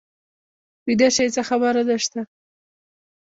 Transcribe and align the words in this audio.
ویده 0.85 1.07
شئ 1.15 1.27
څه 1.35 1.41
خبره 1.49 1.81
نه 1.89 1.97
شته. 2.03 2.21